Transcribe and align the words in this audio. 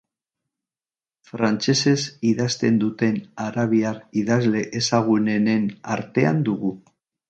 Frantsesez 1.31 2.01
idazten 2.31 2.81
duten 2.85 3.21
arabiar 3.45 4.03
idazle 4.25 4.67
ezagunenen 4.83 5.73
artean 6.01 6.47
dugu. 6.51 6.79